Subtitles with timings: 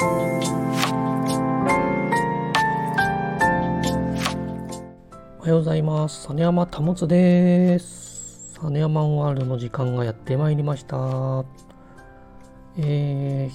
[5.40, 6.28] はようございます。
[6.28, 8.60] 実山保です。
[8.62, 11.44] 実山ワールドの時間がやってまいりました。
[12.76, 13.50] え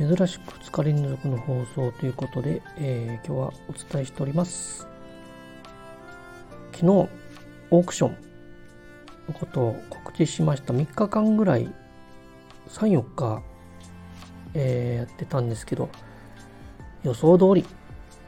[0.00, 4.88] ー、珍しく2日連続の放送ということで、えー、今日はお伝えしております。
[6.72, 8.16] 昨日、オークション
[9.28, 10.74] のことを告知しました。
[10.74, 11.72] 3日間ぐらい、
[12.68, 13.44] 3、4日、
[14.54, 15.88] えー、やってたんですけど、
[17.02, 17.64] 予想通り、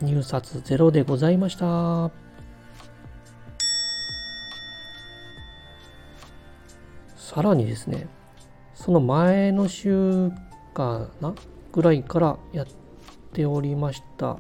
[0.01, 2.11] 入札ゼロでございました。
[7.17, 8.09] さらにですね、
[8.75, 10.31] その前の週
[10.73, 11.35] かな
[11.73, 12.67] ぐらいからやっ
[13.33, 14.39] ておりました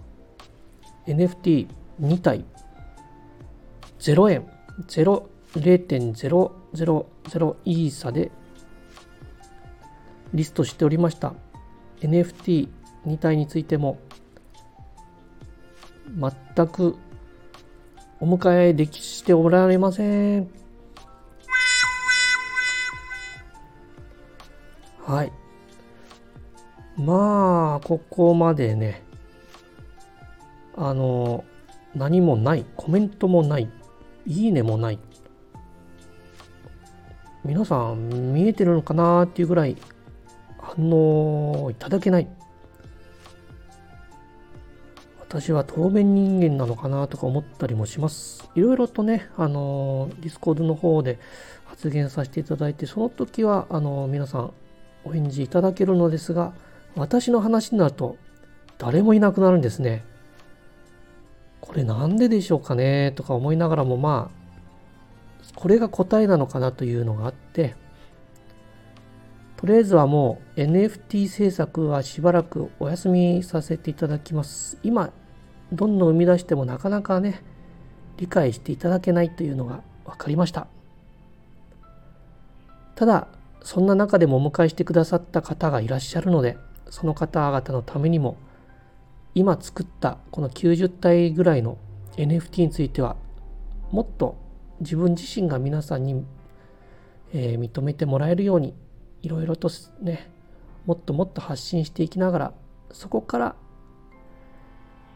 [1.06, 2.44] NFT2 体
[3.98, 4.46] 0円
[4.86, 8.30] 0.000イーサで
[10.34, 11.34] リストしておりました
[12.00, 12.68] NFT2
[13.18, 13.98] 体についても
[16.18, 16.96] 全く
[18.20, 20.48] お迎えできしておられません。
[25.04, 25.32] はい。
[26.96, 29.02] まあ、ここまでね、
[30.76, 31.44] あの、
[31.94, 33.68] 何もない、コメントもない、
[34.26, 34.98] いいねもない。
[37.44, 39.76] 皆さん見えてるのかなっていうぐらい
[40.76, 42.28] 反応いただけない。
[45.28, 48.48] 私は透明人間なのかなとか思ったりもします。
[48.54, 51.18] いろいろとね、あの、 Discord の方で
[51.64, 54.52] 発言させていただいて、その時は、あの、皆さん
[55.04, 56.52] お返事いただけるのですが、
[56.94, 58.16] 私の話になると
[58.78, 60.04] 誰もいなくなるんですね。
[61.60, 67.74] これなんででしょうかねとか思いながらもまあ、これが答えなのかなというのがあって、
[69.56, 74.78] とりあえずはもう NFT 制作はしばらくお休みさせていただきます。
[74.82, 75.10] 今、
[75.72, 77.42] どんどん生み出してもなかなかね、
[78.18, 80.66] 理解していただけないというのが分かりました。
[82.94, 83.28] ただ、
[83.62, 86.58] そんな中でもお迎えしてくださった方がいらっしゃるので、
[86.90, 88.36] その方々のためにも、
[89.34, 91.78] 今作ったこの90体ぐらいの
[92.16, 93.16] NFT については、
[93.90, 94.36] もっと
[94.80, 96.24] 自分自身が皆さんに、
[97.32, 98.74] えー、認めてもらえるように、
[99.26, 99.68] いろいろと
[100.00, 100.30] ね、
[100.86, 102.52] もっともっと発信していきながら、
[102.92, 103.56] そこから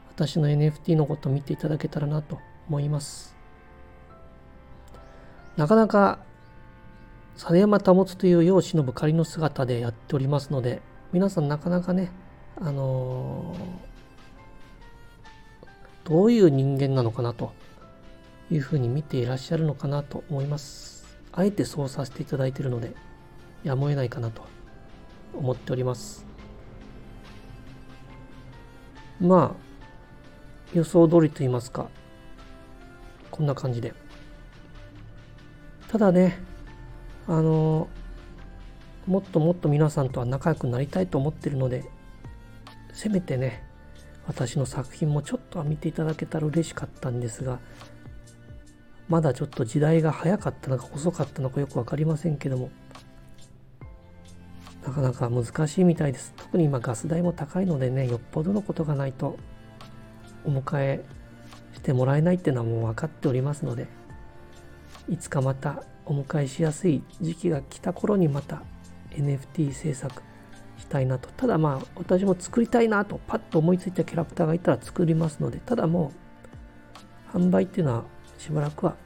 [0.08, 3.36] 私の NFT のことを見ていただけたらなと思います。
[5.56, 6.18] なかなか
[7.36, 10.82] 実山保という世を忍ぶ仮の姿でやっておりますので、
[11.12, 12.10] 皆さんなかなかね、
[12.60, 17.52] あのー、どういう人間なのかなと
[18.50, 21.06] いうふうに見ていらっしゃるのかなと思います。
[21.30, 22.94] あえてそうさせていただいているので、
[23.64, 24.42] やむを得ないかなと
[25.34, 26.26] 思っております。
[29.20, 31.88] まあ、予想通りと言いますか、
[33.30, 33.92] こんな感じで。
[35.88, 36.38] ただね、
[37.26, 37.88] あの
[39.06, 41.84] もっともっと皆さんとは仲良くなりたいと思ってるので
[42.92, 43.62] せめてね
[44.26, 47.60] 私の作品もちょっとは見ていただけたら嬉しかったんですが
[49.08, 52.70] まだちょっと時代が早かったのか遅かったのかよく分かりませんけども
[54.90, 56.34] なかなか難しいみたいです。
[56.36, 59.36] 特に今ガス代も高いのでねよっぽどのことがないと
[60.44, 61.04] お迎え
[61.74, 63.86] してもらえないっていうのはもう分かっておりますので
[65.08, 68.62] いつかまたお迎えしやすい時期が来た頃にまた
[69.10, 70.22] NFT 制作
[70.76, 71.28] したいなと。
[71.36, 76.12] ただまあ私も作りたいなとパッと思いついたキャラクターがいたら作りますのでただも
[77.34, 78.04] う販売っていうのは
[78.38, 78.96] しばらくは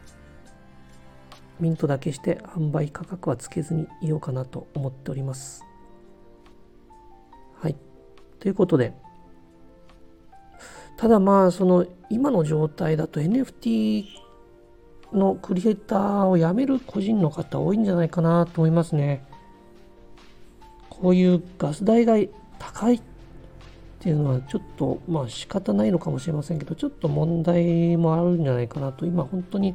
[1.60, 5.64] ミントだけして販売価格はつけずにいようかなと思っております。
[7.64, 7.76] はい
[8.40, 8.92] ということで
[10.98, 14.04] ただまあその今の状態だと NFT
[15.14, 19.24] のクリエイターを辞める個人の方多いんじゃないかなと思いますね。
[20.90, 22.16] こういうガス代が
[22.58, 23.00] 高いっ
[24.00, 29.74] ていうのはちょっとまあ仕方ないのかもしれませんけどちょっと問題もあるんじゃないかなと今本当に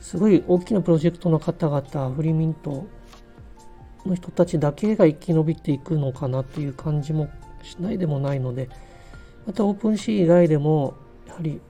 [0.00, 2.86] すごい大きなプロジェクトの方々フリーミント
[4.08, 7.30] の人たちだけが生き延びていくのかなという感じも
[7.62, 8.68] しないでもないので
[9.46, 10.94] またオープンシー以外でも
[11.26, 11.60] やはり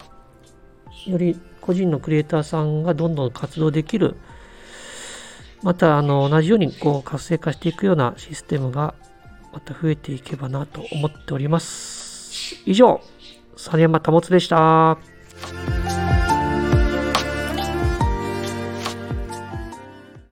[1.07, 4.17] より個人のクリエイターさんがどんどん活動できる、
[5.63, 8.95] またあの同じようにこう活性化していくようなシステムが
[9.53, 12.63] また増えていけばなと思っております。
[12.65, 13.01] 以上、
[13.57, 14.99] 猿山保でした。